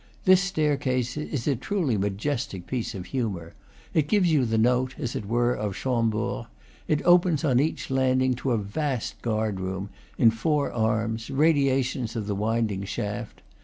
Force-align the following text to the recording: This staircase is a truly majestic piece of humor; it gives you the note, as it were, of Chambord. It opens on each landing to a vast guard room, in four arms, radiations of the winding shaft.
This 0.25 0.41
staircase 0.41 1.15
is 1.15 1.47
a 1.47 1.55
truly 1.55 1.95
majestic 1.95 2.65
piece 2.65 2.95
of 2.95 3.05
humor; 3.13 3.53
it 3.93 4.07
gives 4.07 4.31
you 4.31 4.45
the 4.45 4.57
note, 4.57 4.95
as 4.97 5.15
it 5.15 5.27
were, 5.27 5.53
of 5.53 5.75
Chambord. 5.75 6.47
It 6.87 7.03
opens 7.05 7.43
on 7.43 7.59
each 7.59 7.91
landing 7.91 8.33
to 8.37 8.49
a 8.49 8.57
vast 8.57 9.21
guard 9.21 9.59
room, 9.59 9.91
in 10.17 10.31
four 10.31 10.71
arms, 10.73 11.29
radiations 11.29 12.15
of 12.15 12.25
the 12.25 12.33
winding 12.33 12.83
shaft. 12.85 13.43